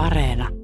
[0.00, 0.59] Areena.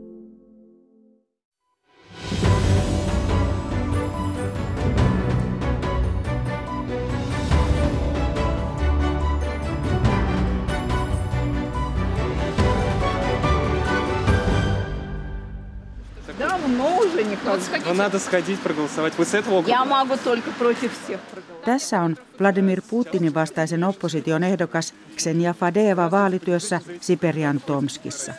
[17.65, 17.85] уже никак.
[17.85, 19.17] Ну, надо сходить проголосовать.
[19.17, 21.65] Вы с этого Я могу только против всех проголосовать.
[21.65, 28.33] Tässä on Vladimir Putinin vastaisen opposition ehdokas Ksenia Fadeva vaalityössä Siperian Tomskissa.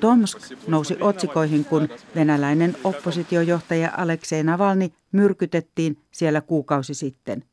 [0.00, 7.44] Tomsk nousi otsikoihin, kun venäläinen oppositiojohtaja Aleksei Navalny myrkytettiin siellä kuukausi sitten.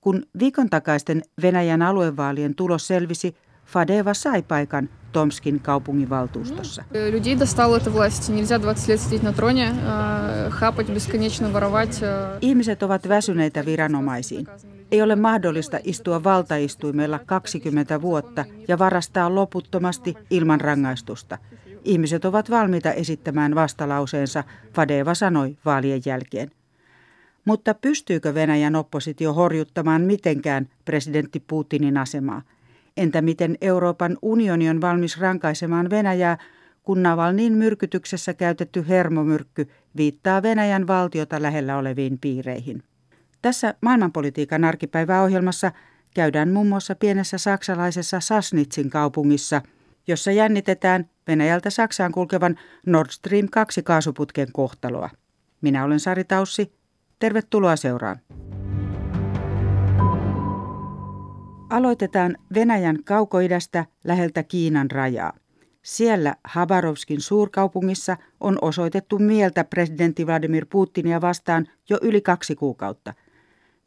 [0.00, 6.84] Kun viikon takaisten Venäjän aluevaalien tulos selvisi, Fadeva sai paikan Tomskin kaupunginvaltuustossa.
[7.10, 8.28] Людей достала эта власть.
[8.28, 12.02] Нельзя 20 лет сидеть на троне, э, хапать, бесконечно воровать.
[12.02, 12.38] э.
[12.40, 14.46] Ihmiset ovat väsyneitä viranomaisiin.
[14.92, 21.38] Ei ole mahdollista istua valtaistuimella 20 vuotta ja varastaa loputtomasti ilman rangaistusta.
[21.84, 26.50] Ihmiset ovat valmiita esittämään vastalauseensa, Fadeva sanoi vaalien jälkeen.
[27.44, 32.42] Mutta pystyykö Venäjän oppositio horjuttamaan mitenkään presidentti Putinin asemaa?
[32.97, 36.37] Entä miten Euroopan unioni on valmis rankaisemaan Venäjää,
[36.83, 42.83] kun Navalnin myrkytyksessä käytetty hermomyrkky viittaa Venäjän valtiota lähellä oleviin piireihin?
[43.41, 45.71] Tässä maailmanpolitiikan arkipäiväohjelmassa
[46.15, 49.61] käydään muun muassa pienessä saksalaisessa Sasnitsin kaupungissa,
[50.07, 55.09] jossa jännitetään Venäjältä Saksaan kulkevan Nord Stream 2 kaasuputken kohtaloa.
[55.61, 56.73] Minä olen Sari Taussi.
[57.19, 58.19] Tervetuloa seuraan.
[61.73, 65.33] Aloitetaan Venäjän kaukoidästä läheltä Kiinan rajaa.
[65.81, 73.13] Siellä Habarovskin suurkaupungissa on osoitettu mieltä presidentti Vladimir Putinia vastaan jo yli kaksi kuukautta.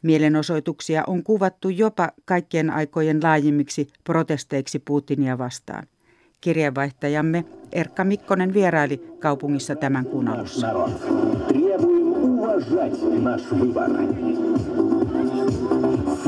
[0.03, 5.87] Mielenosoituksia on kuvattu jopa kaikkien aikojen laajimmiksi protesteiksi Putinia vastaan.
[6.41, 10.67] Kirjeenvaihtajamme Erkka Mikkonen vieraili kaupungissa tämän kuun alussa.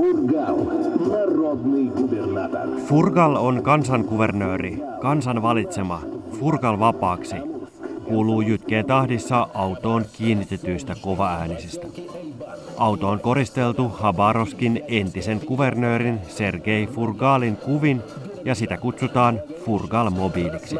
[0.07, 0.57] Фургал.
[1.09, 2.67] Народный губернатор.
[2.87, 6.01] Furgal on kansankuvernööri, kansan valitsema,
[6.39, 7.35] Furgal vapaaksi,
[8.03, 11.87] kuuluu jytkeen tahdissa autoon kiinnitetyistä kovaäänisistä.
[12.77, 18.01] Auto on koristeltu Habaroskin entisen kuvernöörin Sergei Furgalin kuvin
[18.45, 20.75] ja sitä kutsutaan Furgal-mobiiliksi.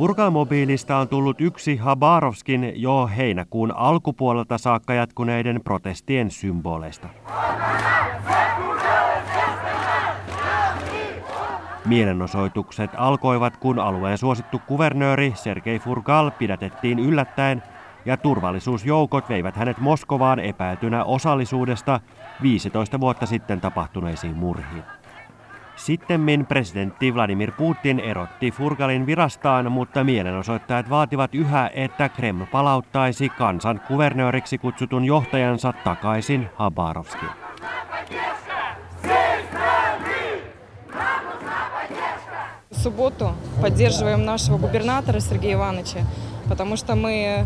[0.00, 7.08] Furgal-mobiilista on tullut yksi Habarovskin jo heinäkuun alkupuolelta saakka jatkuneiden protestien symboleista.
[11.84, 17.62] Mielenosoitukset alkoivat, kun alueen suosittu kuvernööri Sergei Furgal pidätettiin yllättäen
[18.04, 22.00] ja turvallisuusjoukot veivät hänet Moskovaan epäiltynä osallisuudesta
[22.42, 24.82] 15 vuotta sitten tapahtuneisiin murhiin.
[25.79, 33.81] Sittemmin presidentti Vladimir Putin erotti Furgalin virastaan, mutta mielenosoittajat vaativat yhä, että Kreml palauttaisi kansan
[33.87, 37.31] kuvernööriksi kutsutun johtajansa takaisin Habarovskiin.
[42.71, 45.99] В субботу поддерживаем нашего губернатора Сергея Ивановича,
[46.49, 47.45] потому что мы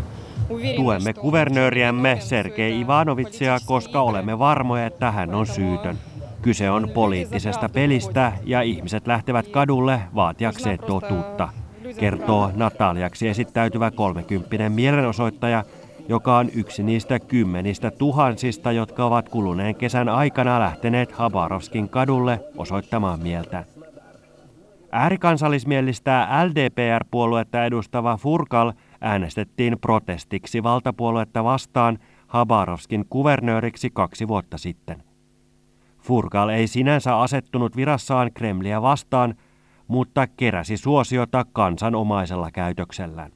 [0.50, 5.98] уверены, Tuemme что- kuvernööriämme Sergei Ivanovitsia, koska olemme varmoja, että hän on syytön.
[6.45, 11.49] Kyse on poliittisesta pelistä ja ihmiset lähtevät kadulle vaatiakseen totuutta,
[11.99, 15.63] kertoo Nataliaksi esittäytyvä 30 mielenosoittaja,
[16.09, 23.19] joka on yksi niistä kymmenistä tuhansista, jotka ovat kuluneen kesän aikana lähteneet Habarovskin kadulle osoittamaan
[23.19, 23.63] mieltä.
[24.91, 35.14] Äärikansallismielistä LDPR-puoluetta edustava Furkal äänestettiin protestiksi valtapuoluetta vastaan Habarovskin kuvernööriksi kaksi vuotta sitten.
[36.04, 39.34] Furkal ei sinänsä asettunut virassaan Kremliä vastaan,
[39.88, 43.32] mutta keräsi suosiota kansanomaisella käytöksellään.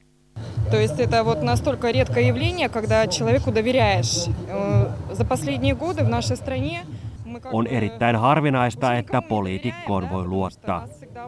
[0.71, 4.27] То есть это вот настолько редкое явление, когда человеку доверяешь.
[4.47, 6.85] Э, За последние годы в нашей стране
[7.25, 10.87] мы как On бы erittäin harvinaista, että poliitikkoon voi luottaa.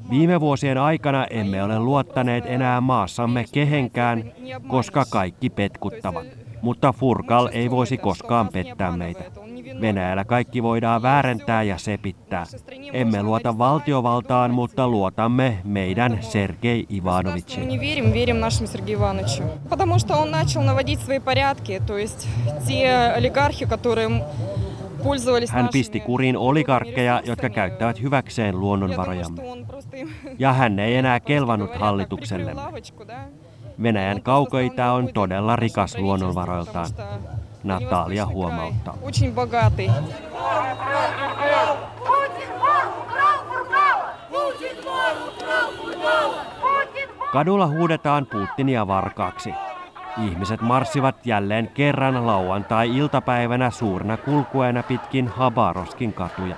[0.10, 4.24] Viime vuosien aikana emme ole luottaneet enää maassamme kehenkään,
[4.68, 6.28] koska kaikki petkuttavat.
[6.62, 9.24] Mutta Furkal ei voisi koskaan pettää meitä.
[9.82, 12.44] Venäjällä kaikki voidaan väärentää ja sepittää.
[12.94, 17.68] Emme luota valtiovaltaan, mutta luotamme meidän Sergei Мы Ivanovitsiin.
[17.68, 19.44] не верим, верим нашему Сергею Ивановичу.
[19.70, 22.28] Потому что он начал наводить свои порядки, то есть
[22.68, 24.10] те олигархи, которые
[25.04, 29.42] пользовались Hän нашими pisti kuriin oligarkkeja, jotka käyttävät hyväkseen Я думаю, luonnonvarojamme.
[29.42, 30.10] что он просто им,
[30.40, 32.62] Ja hän ei enää kelvannut говоря, hallituksellemme.
[32.62, 33.20] прикрыл лавочку, да.
[33.84, 36.88] Venäjän kaukoitä on todella rikas luonnonvaroiltaan.
[37.65, 38.95] Natalia huomauttaa.
[47.33, 49.55] Kadulla huudetaan Putinia varkaaksi.
[50.25, 56.57] Ihmiset marssivat jälleen kerran lauantai-iltapäivänä suurna kulkueena pitkin Habaroskin katuja.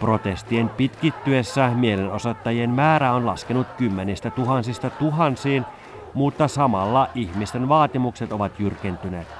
[0.00, 5.64] Protestien pitkittyessä mielenosoittajien määrä on laskenut kymmenistä tuhansista tuhansiin,
[6.14, 9.37] mutta samalla ihmisten vaatimukset ovat jyrkentyneet.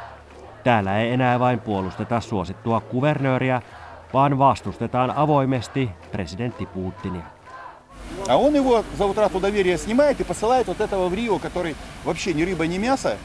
[0.68, 3.62] Täällä ei enää vain puolusteta suosittua kuvernööriä,
[4.14, 7.24] vaan vastustetaan avoimesti presidentti Putinia.
[8.30, 12.34] А он его за утрату доверия снимает и посылает вот этого в Рио, который вообще
[12.34, 13.18] ни рыба, ни мясо.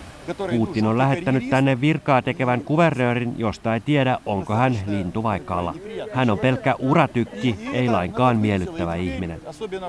[0.56, 5.74] Putin on lähettänyt tänne virkaa tekevän kuvernöörin, josta ei tiedä, onko hän lintu vai kala.
[6.14, 9.40] Hän on pelkkä uratykki, ei lainkaan miellyttävä ihminen.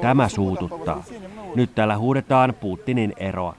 [0.01, 1.03] Tämä suututtaa.
[1.55, 3.55] Nyt täällä huudetaan Putinin eroa.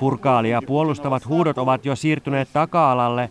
[0.00, 3.30] Furkaalia puolustavat huudot ovat jo siirtyneet taka-alalle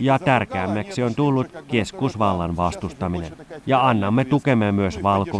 [0.00, 3.32] ja tärkeämmäksi on tullut keskusvallan vastustaminen.
[3.66, 5.38] Ja annamme tukemme myös valko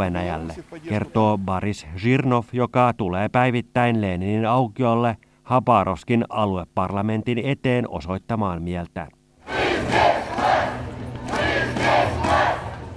[0.89, 9.09] kertoo Boris Zhirnov, joka tulee päivittäin Leninin aukiolle Habaroskin alueparlamentin eteen osoittamaan mieltään.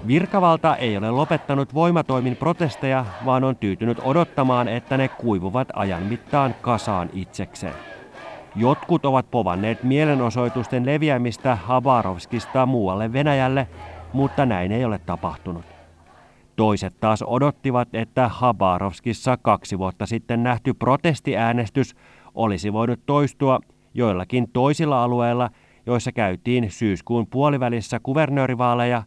[0.08, 6.56] Virkavalta ei ole lopettanut voimatoimin protesteja, vaan on tyytynyt odottamaan, että ne kuivuvat ajan mittaan
[6.62, 7.74] kasaan itsekseen.
[8.56, 13.68] Jotkut ovat povanneet mielenosoitusten leviämistä Habarovskista muualle Venäjälle,
[14.14, 15.66] mutta näin ei ole tapahtunut.
[16.56, 21.96] Toiset taas odottivat, että Habarovskissa kaksi vuotta sitten nähty protestiäänestys
[22.34, 23.60] olisi voinut toistua
[23.94, 25.50] joillakin toisilla alueilla,
[25.86, 29.04] joissa käytiin syyskuun puolivälissä kuvernöörivaaleja,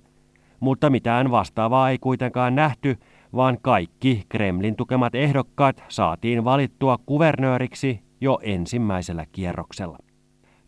[0.62, 2.98] mutta mitään vastaavaa ei kuitenkaan nähty,
[3.36, 9.98] vaan kaikki Kremlin tukemat ehdokkaat saatiin valittua kuvernööriksi jo ensimmäisellä kierroksella.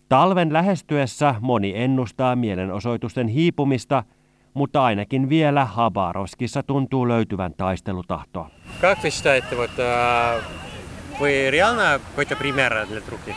[0.10, 4.04] Talven lähestyessä moni ennustaa mielenosoitusten hiipumista,
[4.54, 8.50] mutta ainakin vielä Habarovskissa tuntuu löytyvän taistelutahtoa.
[8.81, 9.72] Как вы считаете, вот,
[11.19, 13.36] вы реально какой-то пример для других?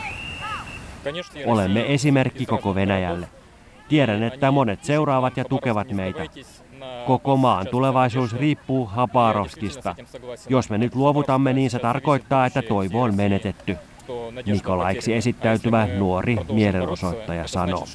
[1.45, 3.27] Olemme esimerkki koko Venäjälle.
[3.89, 6.25] Tiedän, että monet seuraavat ja tukevat meitä.
[7.07, 9.95] Koko maan tulevaisuus riippuu Habarovskista.
[10.49, 13.77] Jos me nyt luovutamme, niin se tarkoittaa, että toivo on menetetty.
[14.45, 17.85] Nikolaiksi esittäytyvä nuori mielenosoittaja sanoo.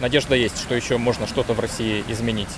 [0.00, 2.48] Надежда есть, что еще можно что-то в России изменить.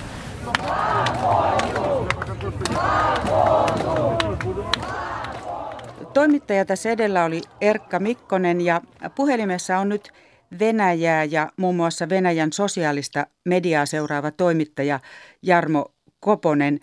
[6.13, 8.81] Toimittaja tässä edellä oli Erkka Mikkonen ja
[9.15, 10.13] puhelimessa on nyt
[10.58, 15.00] Venäjää ja muun muassa Venäjän sosiaalista mediaa seuraava toimittaja
[15.42, 16.80] Jarmo Koponen.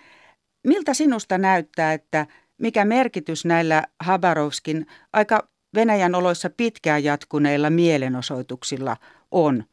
[0.68, 2.27] Miltä sinusta näyttää, että
[2.57, 8.98] mikä merkitys näillä Habarovskin aika Venäjän oloissa pitkään jatkuneilla mielenosoituksilla
[9.31, 9.63] on?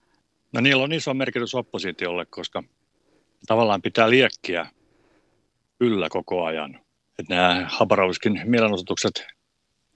[0.52, 2.62] No niillä on iso merkitys oppositiolle, koska
[3.46, 4.66] tavallaan pitää liekkiä
[5.80, 6.80] yllä koko ajan.
[7.18, 9.26] Että nämä Habarovskin mielenosoitukset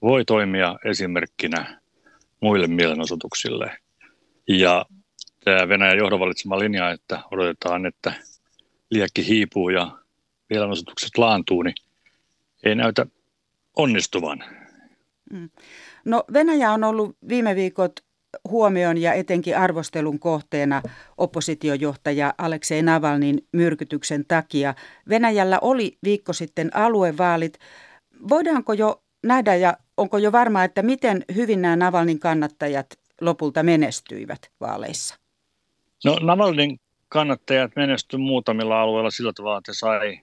[0.02, 1.81] voi toimia esimerkkinä
[2.41, 3.79] muille mielenosoituksille.
[4.58, 4.87] Ja
[5.44, 8.12] tämä Venäjän johdon valitsema linja, että odotetaan, että
[8.91, 9.99] liekki hiipuu ja
[10.49, 11.75] mielenosoitukset laantuu, niin
[12.64, 13.06] ei näytä
[13.76, 14.44] onnistuvan.
[15.32, 15.50] Mm.
[16.05, 17.93] No Venäjä on ollut viime viikot
[18.49, 20.82] huomion ja etenkin arvostelun kohteena
[21.19, 24.75] oppositiojohtaja Aleksei Navalnin myrkytyksen takia.
[25.08, 27.58] Venäjällä oli viikko sitten aluevaalit.
[28.29, 34.50] Voidaanko jo nähdä ja onko jo varmaa, että miten hyvin nämä Navalnin kannattajat lopulta menestyivät
[34.61, 35.15] vaaleissa?
[36.05, 40.21] No Navalnin kannattajat menestyivät muutamilla alueilla sillä tavalla, että sai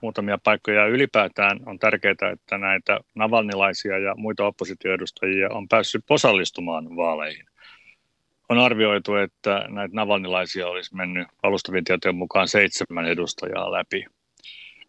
[0.00, 0.86] muutamia paikkoja.
[0.86, 7.46] Ylipäätään on tärkeää, että näitä navalnilaisia ja muita oppositioedustajia on päässyt osallistumaan vaaleihin.
[8.48, 14.04] On arvioitu, että näitä navalnilaisia olisi mennyt alustavien tietojen mukaan seitsemän edustajaa läpi.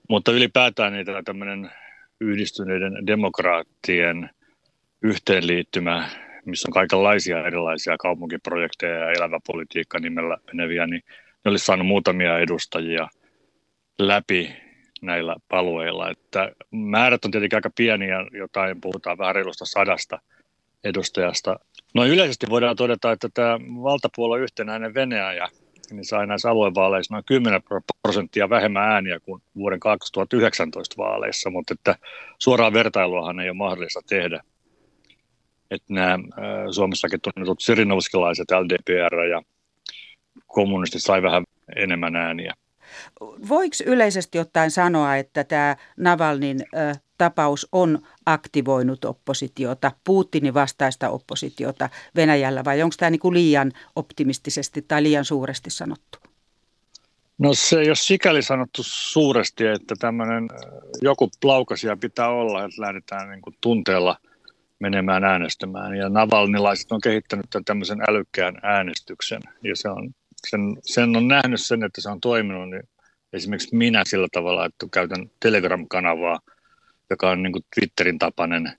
[0.10, 1.72] Mutta ylipäätään niitä tämmöinen
[2.20, 4.30] yhdistyneiden demokraattien
[5.02, 6.10] yhteenliittymä,
[6.46, 11.04] missä on kaikenlaisia erilaisia kaupunkiprojekteja ja elävä politiikka nimellä meneviä, niin
[11.46, 13.08] ne olisi saanut muutamia edustajia
[14.00, 14.56] läpi
[15.02, 16.10] näillä palueilla.
[16.10, 20.20] Että määrät on tietenkin aika pieniä, jotain puhutaan vähän reilusta sadasta
[20.84, 21.60] edustajasta.
[21.94, 25.50] No yleisesti voidaan todeta, että tämä valtapuolue yhtenäinen Venäjä
[25.92, 27.62] niin sai näissä aluevaaleissa noin 10
[28.02, 31.96] prosenttia vähemmän ääniä kuin vuoden 2019 vaaleissa, mutta että
[32.40, 34.44] suoraan vertailuahan ei ole mahdollista tehdä.
[35.74, 36.18] Että nämä
[36.72, 39.42] Suomessakin tunnetut sirinovskilaiset, LDPR ja
[40.48, 41.44] kommunistit sai vähän
[41.76, 42.54] enemmän ääniä.
[43.50, 51.90] Voiko yleisesti ottaen sanoa, että tämä Navalnin ö, tapaus on aktivoinut oppositiota, Putinin vastaista oppositiota
[52.16, 56.20] Venäjällä vai onko tämä niin kuin liian optimistisesti tai liian suuresti sanottu?
[57.38, 60.50] No se ei ole sikäli sanottu suuresti, että tämmöinen
[61.02, 64.18] joku plaukasia pitää olla, että lähdetään niin kuin tunteella
[64.84, 65.96] menemään äänestämään.
[65.96, 69.42] Ja Navalnilaiset on kehittänyt tämmöisen älykkään äänestyksen.
[69.64, 70.10] Ja se on,
[70.48, 72.70] sen, sen on nähnyt sen, että se on toiminut.
[72.70, 72.84] Niin
[73.34, 76.40] esimerkiksi minä sillä tavalla, että käytän Telegram-kanavaa,
[77.10, 78.78] joka on niin Twitterin tapainen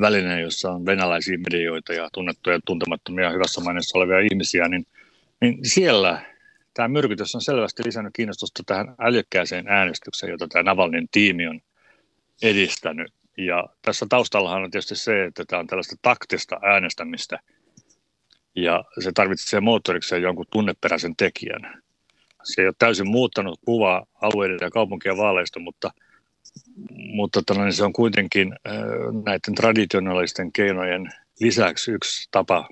[0.00, 4.86] väline, jossa on venäläisiä medioita ja tunnettuja ja tuntemattomia hyvässä maineessa olevia ihmisiä, niin,
[5.40, 6.20] niin siellä
[6.74, 11.60] tämä myrkytys on selvästi lisännyt kiinnostusta tähän älykkääseen äänestykseen, jota tämä Navalnin tiimi on
[12.42, 13.12] edistänyt.
[13.46, 17.38] Ja tässä taustallahan on tietysti se, että tämä on tällaista taktista äänestämistä,
[18.56, 21.82] ja se tarvitsee moottorikseen jonkun tunneperäisen tekijän.
[22.42, 25.90] Se ei ole täysin muuttanut kuvaa alueiden ja kaupunkien vaaleista, mutta,
[26.90, 28.54] mutta tällainen se on kuitenkin
[29.24, 32.68] näiden traditionaalisten keinojen lisäksi yksi tapa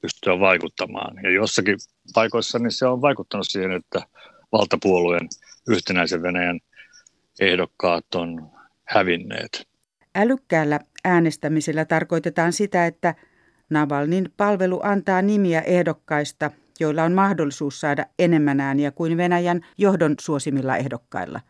[0.00, 1.16] pystyä vaikuttamaan.
[1.22, 1.76] Ja jossakin
[2.14, 4.02] paikoissa niin se on vaikuttanut siihen, että
[4.52, 5.28] valtapuolueen
[5.68, 6.60] yhtenäisen Venäjän
[7.40, 8.50] ehdokkaat on
[8.84, 9.68] hävinneet.
[10.18, 13.14] Älykkäällä äänestämisellä tarkoitetaan sitä, että
[13.70, 20.76] Navalnin palvelu antaa nimiä ehdokkaista, joilla on mahdollisuus saada enemmän ääniä kuin Venäjän johdon suosimilla
[20.76, 21.40] ehdokkailla.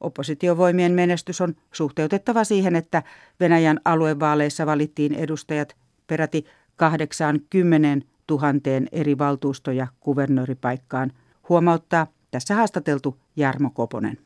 [0.00, 3.02] Oppositiovoimien menestys on suhteutettava siihen, että
[3.40, 5.76] Venäjän aluevaaleissa valittiin edustajat
[6.06, 6.44] peräti
[6.76, 11.12] 80 tuhanteen eri valtuusto- ja kuvernööripaikkaan,
[11.48, 14.18] huomauttaa tässä haastateltu Jarmo Koponen.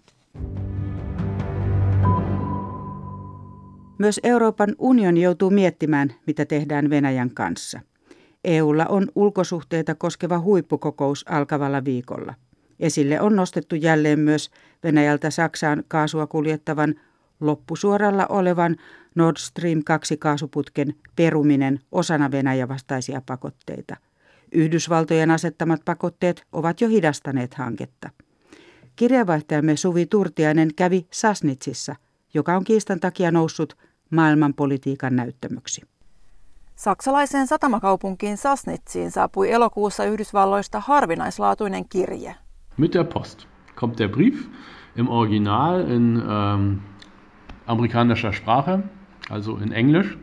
[3.98, 7.80] Myös Euroopan unioni joutuu miettimään, mitä tehdään Venäjän kanssa.
[8.44, 12.34] EUlla on ulkosuhteita koskeva huippukokous alkavalla viikolla.
[12.80, 14.50] Esille on nostettu jälleen myös
[14.84, 16.94] Venäjältä Saksaan kaasua kuljettavan
[17.40, 18.76] loppusuoralla olevan
[19.14, 23.96] Nord Stream 2 kaasuputken peruminen osana Venäjän vastaisia pakotteita.
[24.52, 28.10] Yhdysvaltojen asettamat pakotteet ovat jo hidastaneet hanketta.
[28.96, 31.96] Kirjavaihtajamme Suvi Turtiainen kävi Sasnitsissa,
[32.34, 33.76] joka on kiistan takia noussut
[34.10, 35.82] maailmanpolitiikan näyttämöksi.
[36.76, 42.34] Saksalaiseen satamakaupunkiin Sasnitsiin saapui elokuussa Yhdysvalloista harvinaislaatuinen kirje.
[42.76, 43.46] Mit der Post
[43.80, 44.34] kommt der Brief
[44.96, 46.78] im Original in ähm,
[47.66, 48.78] amerikanischer Sprache,
[49.30, 50.18] also in Englisch.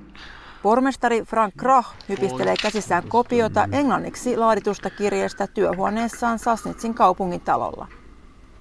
[0.64, 7.88] Pormestari Frank Krach hypistelee käsissään kopiota englanniksi laaditusta kirjeestä työhuoneessaan Sasnitsin kaupungin talolla.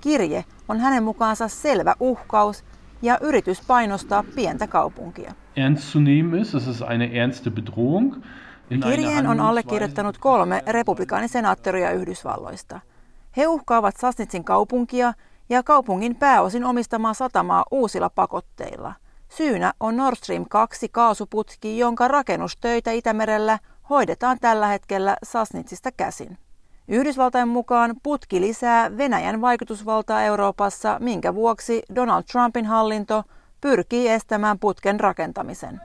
[0.00, 2.64] Kirje on hänen mukaansa selvä uhkaus
[3.02, 5.35] ja yritys painostaa pientä kaupunkia.
[5.56, 8.16] Ernst zu nehmen ist, es ist eine ernste Bedrohung.
[8.82, 12.80] Kirjeen on allekirjoittanut kolme republikaanisenaattoria Yhdysvalloista.
[13.37, 15.12] He uhkaavat Sasnitsin kaupunkia
[15.49, 18.94] ja kaupungin pääosin omistamaa satamaa uusilla pakotteilla.
[19.28, 23.59] Syynä on Nord Stream 2 kaasuputki, jonka rakennustöitä Itämerellä
[23.90, 26.38] hoidetaan tällä hetkellä Sasnitsista käsin.
[26.92, 33.22] Yhdysvaltain mukaan putki lisää Venäjän vaikutusvaltaa Euroopassa, minkä vuoksi Donald Trumpin hallinto
[33.61, 35.80] pyrkii estämään putken rakentamisen.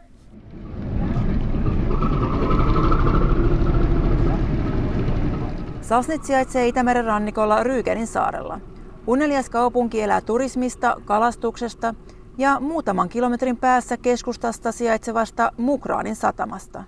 [5.81, 8.59] Sasnit sijaitsee Itämeren rannikolla Ryykenin saarella.
[9.07, 11.95] Unelias kaupunki elää turismista, kalastuksesta
[12.37, 16.83] ja muutaman kilometrin päässä keskustasta sijaitsevasta Mukraanin satamasta.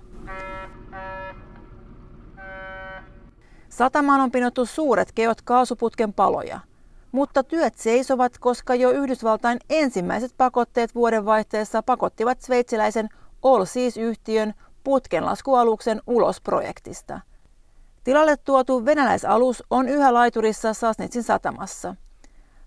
[3.80, 6.60] Satamaan on pinottu suuret keot kaasuputken paloja,
[7.12, 13.08] mutta työt seisovat, koska jo Yhdysvaltain ensimmäiset pakotteet vuodenvaihteessa pakottivat sveitsiläisen
[13.42, 17.20] All Seas-yhtiön putkenlaskualuksen ulos projektista.
[18.04, 21.94] Tilalle tuotu venäläisalus on yhä laiturissa Sasnitsin satamassa–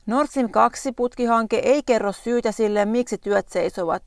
[0.05, 4.03] Nord Stream 2 putkihanke ei kerro syytä sille, miksi työt seisovat,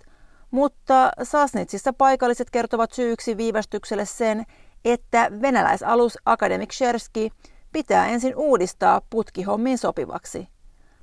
[0.51, 4.47] mutta Sasnitsissa paikalliset kertovat syyksi viivästykselle sen,
[4.93, 7.31] että venäläisalus Akademik Sherski
[7.73, 10.49] pitää ensin uudistaa putkihommiin sopivaksi.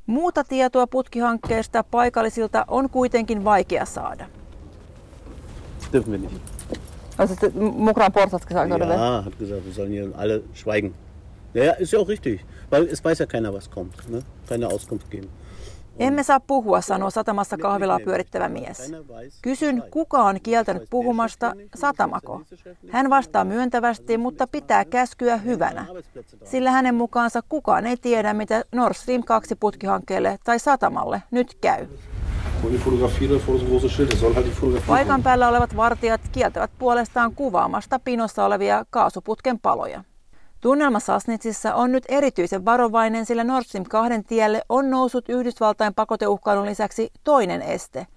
[0.06, 4.26] Muuta tietoa putkihankkeesta paikallisilta on kuitenkin vaikea saada.
[5.94, 6.42] Dürfen wir nicht.
[7.18, 7.36] Also
[7.78, 10.96] Mokran Portatkin Ja, hat gesagt, wir sollen hier alle schweigen.
[11.54, 14.10] Ja, ist ja auch richtig, weil es weiß ja keiner, was kommt.
[14.10, 14.24] Ne?
[14.50, 15.30] Keine Auskunft geben.
[16.00, 18.92] Emme saa puhua, sanoo satamassa kahvilaa pyörittävä mies.
[19.42, 22.42] Kysyn, kuka on kieltänyt puhumasta, satamako?
[22.90, 25.86] Hän vastaa myöntävästi, mutta pitää käskyä hyvänä.
[26.44, 31.88] Sillä hänen mukaansa kukaan ei tiedä, mitä Nord Stream 2 putkihankkeelle tai satamalle nyt käy.
[34.88, 40.04] Paikan päällä olevat vartijat kieltävät puolestaan kuvaamasta pinossa olevia kaasuputken paloja.
[40.64, 46.66] Tunnelma Sasnitsissa on nyt erityisen varovainen, sillä Nord Stream 2 tielle on noussut Yhdysvaltain pakoteuhkailun
[46.66, 48.08] lisäksi toinen este.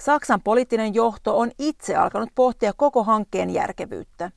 [0.00, 4.30] Saksan poliittinen johto on itse alkanut pohtia koko hankkeen järkevyyttä.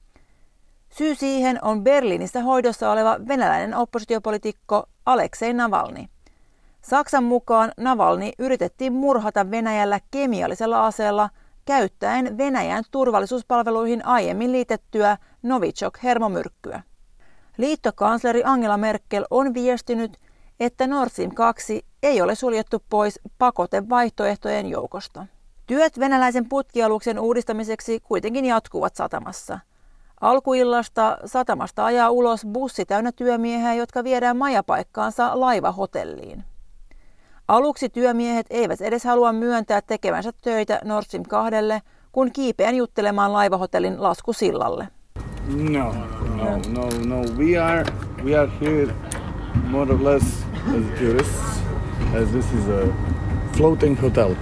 [0.89, 6.05] Syy siihen on Berliinissä hoidossa oleva venäläinen oppositiopolitiikko Aleksei Navalny.
[6.81, 11.29] Saksan mukaan Navalny yritettiin murhata Venäjällä kemiallisella aseella
[11.65, 16.92] käyttäen Venäjän turvallisuuspalveluihin aiemmin liitettyä Novichok-hermomyrkkyä.
[17.57, 20.17] Liittokansleri Angela Merkel on viestinyt,
[20.59, 25.25] että Nord Stream 2 ei ole suljettu pois pakotevaihtoehtojen joukosta.
[25.67, 29.59] Työt venäläisen putkialuksen uudistamiseksi kuitenkin jatkuvat satamassa.
[30.21, 36.43] Alkuillasta satamasta ajaa ulos bussi täynnä työmiehiä, jotka viedään majapaikkaansa laivahotelliin.
[37.47, 41.55] Aluksi työmiehet eivät edes halua myöntää tekevänsä töitä Nord Stream 2,
[42.11, 44.87] kun kiipeän juttelemaan laivahotellin laskusillalle.
[45.47, 45.93] No,
[46.37, 47.23] no, no, no.
[47.37, 47.85] We are
[48.23, 48.93] we are here
[49.69, 50.23] more or less
[50.75, 51.61] as tourists,
[52.15, 52.93] as this is a
[53.57, 54.35] floating hotel.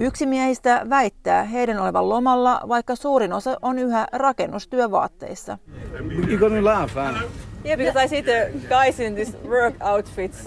[0.00, 5.58] Yksi miehistä väittää heidän olevan lomalla, vaikka suurin osa on yhä rakennustyövaatteissa.
[5.94, 7.20] You're gonna laugh, Anna.
[7.64, 10.44] Yeah, because I see the guys in these work outfits.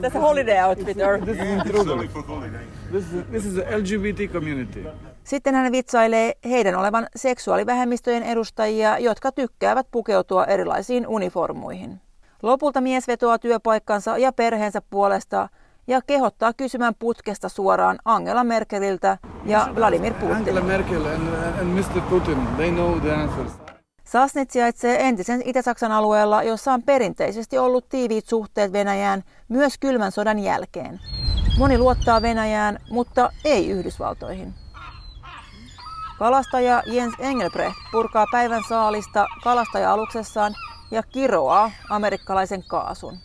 [0.00, 1.18] That's a holiday outfit or...
[1.18, 2.08] This is intruder.
[2.92, 4.86] This is, this is the LGBT community.
[5.30, 12.00] Sitten hän vitsailee heidän olevan seksuaalivähemmistöjen edustajia, jotka tykkäävät pukeutua erilaisiin uniformuihin.
[12.42, 15.48] Lopulta mies vetoaa työpaikkansa ja perheensä puolesta
[15.86, 20.36] ja kehottaa kysymään putkesta suoraan Angela Merkeliltä ja Vladimir Putin.
[20.36, 21.28] Angela Merkel and,
[21.60, 22.00] and Mr.
[22.00, 23.52] Putin, they know the answers.
[24.04, 30.38] Sasnit sijaitsee entisen Itä-Saksan alueella, jossa on perinteisesti ollut tiiviit suhteet Venäjään myös kylmän sodan
[30.38, 31.00] jälkeen.
[31.58, 34.54] Moni luottaa Venäjään, mutta ei Yhdysvaltoihin.
[36.20, 40.54] Kalastaja Jens Engelbrecht purkaa päivän saalista kalastaja-aluksessaan
[40.90, 43.18] ja kiroaa amerikkalaisen kaasun.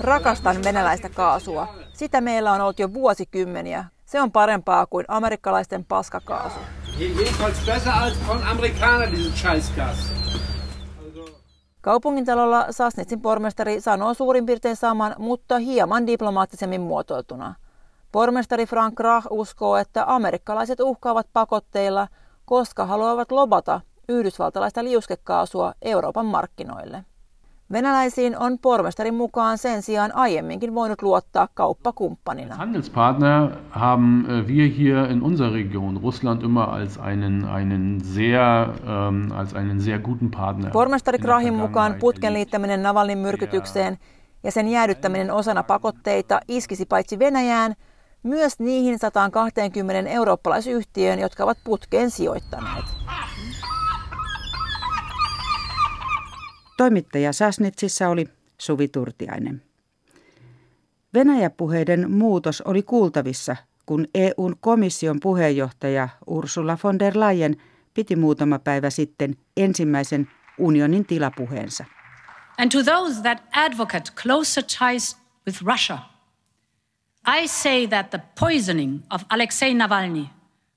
[0.00, 1.68] Rakastan venäläistä kaasua.
[1.92, 3.84] Sitä meillä on ollut jo vuosikymmeniä.
[4.06, 6.58] Se on parempaa kuin amerikkalaisten paskakaasu.
[11.80, 17.54] Kaupungintalolla Sasnitsin pormestari sanoo suurin piirtein saman, mutta hieman diplomaattisemmin muotoiltuna.
[18.14, 22.08] Pormestari Frank Rach uskoo, että amerikkalaiset uhkaavat pakotteilla,
[22.44, 27.04] koska haluavat lobata yhdysvaltalaista liuskekaasua Euroopan markkinoille.
[27.72, 32.54] Venäläisiin on pormestarin mukaan sen sijaan aiemminkin voinut luottaa kauppakumppanina.
[32.54, 39.32] Handelspartner haben äh, wir hier in unserer Region Russland immer als einen, einen sehr, ähm,
[39.32, 40.70] als einen sehr guten Partner.
[40.70, 43.98] Pormestari Krahin mukaan putken liittäminen Navalnin myrkytykseen
[44.42, 47.74] ja sen jäädyttäminen osana pakotteita iskisi paitsi Venäjään,
[48.24, 52.84] myös niihin 120 eurooppalaisyhtiöön, jotka ovat putkeen sijoittaneet.
[56.76, 59.62] Toimittaja Sasnitsissa oli Suvi Turtiainen.
[61.14, 63.56] Venäjä-puheiden muutos oli kuultavissa,
[63.86, 67.56] kun EUn komission puheenjohtaja Ursula von der Leyen
[67.94, 71.84] piti muutama päivä sitten ensimmäisen unionin tilapuheensa.
[72.58, 75.98] And to those that advocate closer ties with Russia,
[77.26, 80.28] I say that the poisoning of Alexei Navalny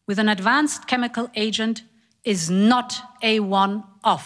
[0.07, 1.83] with an advanced chemical agent
[2.25, 4.23] is not a one-off.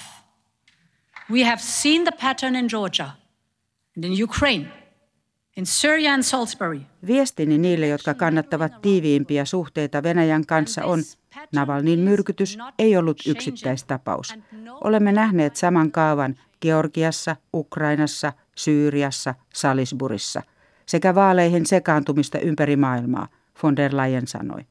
[1.30, 3.10] We have seen the pattern in Georgia
[3.96, 4.68] and in Ukraine,
[5.58, 6.82] in Syria and Salisbury.
[7.08, 11.00] Viestini niille, jotka kannattavat tiiviimpiä suhteita Venäjän kanssa on,
[11.54, 14.36] Navalnin myrkytys ei ollut yksittäistapaus.
[14.84, 20.42] Olemme nähneet saman kaavan Georgiassa, Ukrainassa, Syyriassa, Salisburissa
[20.92, 23.28] sekä vaaleihin sekaantumista ympäri maailmaa,
[23.64, 24.62] von der Leyen sanoi.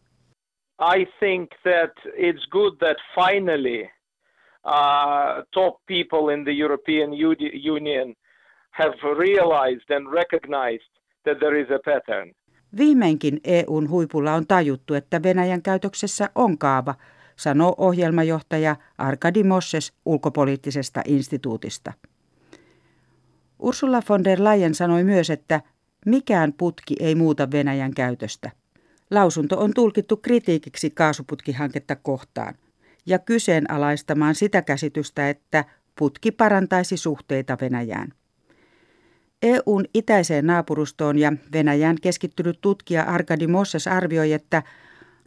[0.99, 3.83] I think that it's good that finally
[4.65, 7.11] uh, top people in the European
[7.71, 8.15] Union
[8.71, 10.93] have realized and recognized
[11.25, 12.35] that there is a pattern.
[12.79, 16.95] Viimeinkin EUn huipulla on tajuttu, että Venäjän käytöksessä on kaava,
[17.37, 21.93] sanoo ohjelmajohtaja Arkadi Mosses ulkopoliittisesta instituutista.
[23.59, 25.61] Ursula von der Leyen sanoi myös, että
[26.07, 28.51] mikään putki ei muuta Venäjän käytöstä.
[29.11, 32.55] Lausunto on tulkittu kritiikiksi kaasuputkihanketta kohtaan–
[33.07, 35.65] ja kyseenalaistamaan sitä käsitystä, että
[35.99, 38.13] putki parantaisi suhteita Venäjään.
[39.43, 44.63] EUn itäiseen naapurustoon ja Venäjään keskittynyt tutkija Arkadi Mosses arvioi, että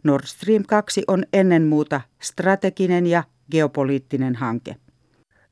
[0.04, 4.76] Nord Stream 2 on ennen muuta strateginen ja geopoliittinen hanke.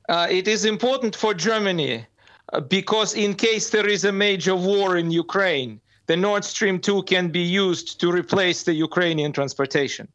[0.09, 2.03] Uh, it is important for Germany
[2.69, 7.31] because in case there is a major war in Ukraine, the Nord Stream 2 can
[7.31, 10.07] be used to replace the Ukrainian transportation.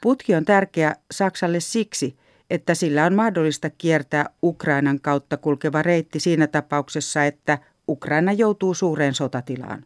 [0.00, 2.16] Putki on tärkeä Saksalle siksi,
[2.50, 9.14] että sillä on mahdollista kiertää Ukrainan kautta kulkeva reitti siinä tapauksessa, että Ukraina joutuu suureen
[9.14, 9.84] sotatilaan.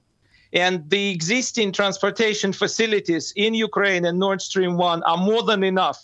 [0.67, 5.99] And the existing transportation facilities in Ukraine and Nord Stream 1 are more than enough.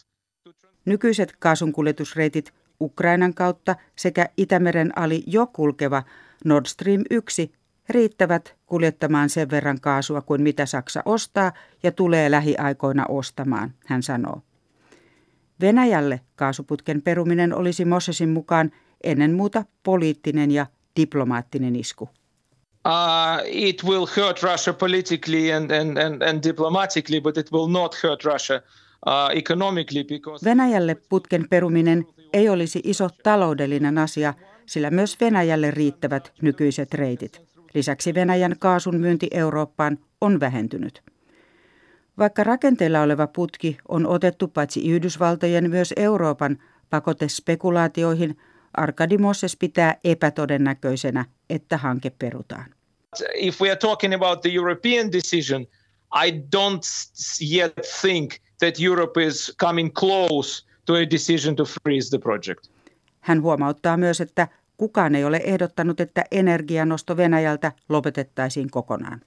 [0.84, 6.02] Nykyiset kaasunkuljetusreitit Ukrainan kautta sekä Itämeren ali jo kulkeva
[6.44, 7.52] Nord Stream 1
[7.88, 14.42] riittävät kuljettamaan sen verran kaasua kuin mitä Saksa ostaa ja tulee lähiaikoina ostamaan, hän sanoo.
[15.60, 18.70] Venäjälle kaasuputken peruminen olisi Mosesin mukaan
[19.04, 22.08] ennen muuta poliittinen ja diplomaattinen isku.
[22.86, 28.02] Uh, it will hurt Russia politically and, and, and, and diplomatically, but it will not
[28.02, 28.56] hurt Russia
[29.06, 30.44] uh, economically because...
[30.44, 34.34] Venäjälle putken peruminen ei olisi iso taloudellinen asia,
[34.66, 37.42] sillä myös Venäjälle riittävät nykyiset reitit.
[37.74, 41.02] Lisäksi Venäjän kaasun myynti Eurooppaan on vähentynyt.
[42.18, 46.58] Vaikka rakenteella oleva putki on otettu paitsi Yhdysvaltojen myös Euroopan
[46.90, 48.38] pakotespekulaatioihin,
[48.74, 52.74] Arkadi Mosses pitää epätodennäköisenä, että hanke perutaan.
[53.34, 55.66] If we are talking about the European decision,
[56.26, 56.82] I don't
[57.56, 62.66] yet think that Europe is coming close to a decision to freeze the project.
[63.20, 69.20] Hän huomauttaa myös, että kukaan ei ole ehdottanut, että energianosto Venäjältä lopetettaisiin kokonaan.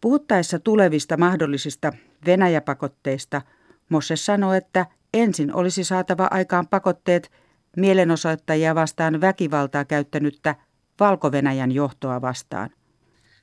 [0.00, 1.92] Puhuttaessa tulevista mahdollisista
[2.26, 3.42] Venäjäpakotteista
[3.88, 7.30] Mosse sanoi, että ensin olisi saatava aikaan pakotteet
[7.76, 10.54] mielenosoittajia vastaan väkivaltaa käyttänyttä
[11.00, 12.70] Valko-Venäjän johtoa vastaan.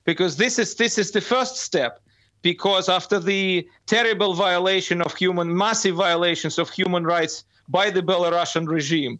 [0.05, 2.06] Because this is, this is the first step
[2.51, 3.43] because after the
[3.85, 7.35] terrible violation of human massive violations of human rights
[7.77, 9.13] by the Belarusian regime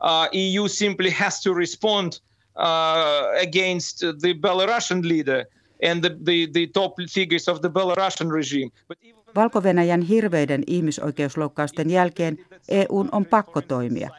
[0.00, 2.08] uh, EU simply has to respond
[2.56, 5.40] uh, against the Belarusian leader
[5.88, 8.70] and the, the, the top figures of the Belarusian regime.
[8.88, 9.22] But even...
[9.34, 14.10] Valko-Venäjän hirveiden ihmisoikeusloukkausten jälkeen EUn on pakko toimia.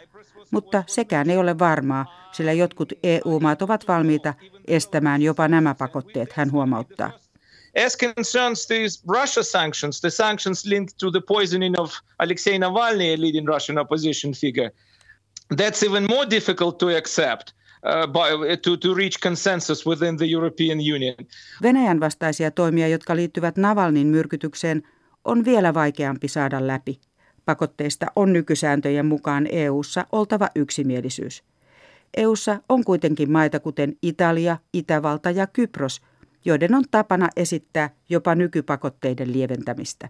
[0.52, 4.34] Mutta sekään ei ole varmaa, sillä jotkut EU-maat ovat valmiita
[4.68, 7.23] estämään jopa nämä pakotteet, hän huomauttaa.
[7.76, 13.18] As concerns these Russia sanctions, the sanctions linked to the poisoning of Alexei Navalny, a
[13.18, 14.72] leading Russian opposition figure,
[15.58, 17.54] that's even more difficult to accept.
[17.86, 18.30] Uh, by,
[18.62, 21.16] to, to reach consensus within the European Union.
[21.62, 24.84] Venäjän vastaisia toimia, jotka liittyvät Navalnin myrkytykseen,
[25.26, 27.00] on vielä vaikeampi saada läpi.
[27.46, 31.44] Pakotteista on nykysääntöjen mukaan EU:ssa oltava yksimielisyys.
[32.18, 36.02] EU:ssa on kuitenkin maita kuten Italia, Itävalta ja Kypros,
[36.46, 40.10] joiden on tapana esittää jopa nykypakotteiden lieventämistä.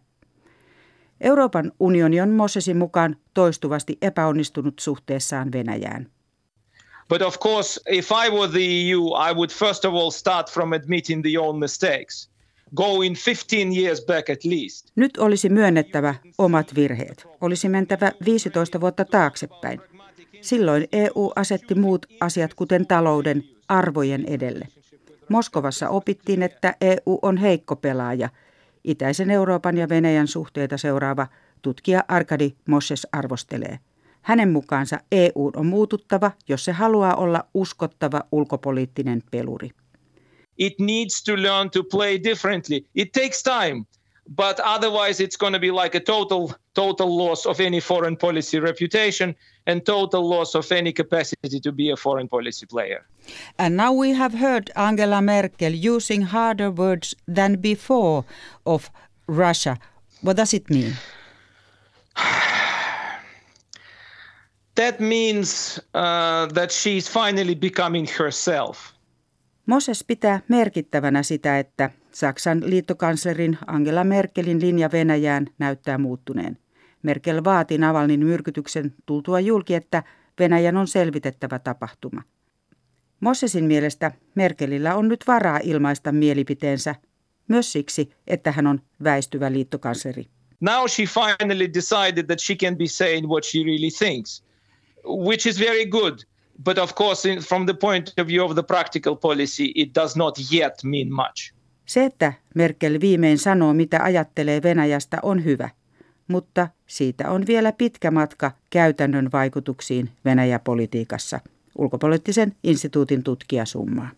[1.21, 6.07] Euroopan unioni on Mosesin mukaan toistuvasti epäonnistunut suhteessaan Venäjään.
[7.09, 10.73] But of course, if I were the EU, I would first of all start from
[10.73, 12.29] admitting the own mistakes.
[12.75, 14.87] Go in 15 years back at least.
[14.95, 17.27] Nyt olisi myönnettävä omat virheet.
[17.41, 19.79] Olisi mentävä 15 vuotta taaksepäin.
[20.41, 24.67] Silloin EU asetti muut asiat kuten talouden arvojen edelle.
[25.29, 28.29] Moskovassa opittiin, että EU on heikko pelaaja–
[28.83, 31.27] Itäisen Euroopan ja Venäjän suhteita seuraava
[31.61, 33.79] tutkija Arkadi Mosses arvostelee.
[34.21, 39.69] Hänen mukaansa EU on muututtava, jos se haluaa olla uskottava ulkopoliittinen peluri.
[40.57, 42.85] It needs to learn to play differently.
[42.95, 43.85] It takes time
[44.35, 48.59] but otherwise it's going to be like a total total loss of any foreign policy
[48.59, 53.05] reputation and total loss of any capacity to be a foreign policy player.
[53.57, 58.23] And now we have heard Angela Merkel using harder words than before
[58.65, 58.89] of
[59.27, 59.77] Russia.
[60.21, 60.93] What does it mean?
[64.75, 68.93] that means uh, that she's finally becoming herself.
[69.65, 76.57] Moses pitää merkittävänä sitä, että Saksan liittokanslerin Angela Merkelin linja Venäjään näyttää muuttuneen.
[77.03, 80.03] Merkel vaati Navalnin myrkytyksen tultua julki, että
[80.39, 82.21] Venäjän on selvitettävä tapahtuma.
[83.19, 86.95] Mossesin mielestä Merkelillä on nyt varaa ilmaista mielipiteensä,
[87.47, 90.25] myös siksi, että hän on väistyvä liittokansleri.
[90.61, 94.43] Now she finally decided that she can be saying what she really thinks,
[95.05, 96.19] which is very good.
[96.63, 100.37] But of course, from the point of view of the practical policy, it does not
[100.53, 101.53] yet mean much.
[101.85, 105.69] Se, että Merkel viimein sanoo, mitä ajattelee Venäjästä, on hyvä,
[106.27, 111.39] mutta siitä on vielä pitkä matka käytännön vaikutuksiin Venäjäpolitiikassa,
[111.77, 114.09] ulkopoliittisen instituutin tutkija summaa.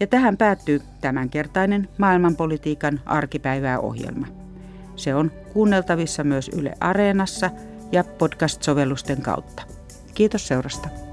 [0.00, 4.26] Ja tähän päättyy tämänkertainen maailmanpolitiikan arkipäivää ohjelma.
[4.96, 7.50] Se on kuunneltavissa myös Yle Areenassa
[7.92, 9.62] ja podcast-sovellusten kautta.
[10.14, 11.05] Kiitos seurasta.